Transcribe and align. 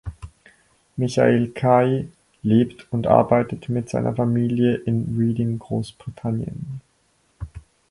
Michael 0.97 1.49
Kay 1.53 2.07
lebt 2.41 2.91
und 2.91 3.05
arbeitet 3.05 3.69
mit 3.69 3.87
seiner 3.87 4.15
Familie 4.15 4.73
in 4.77 5.15
Reading, 5.15 5.59
Großbritannien. 5.59 6.81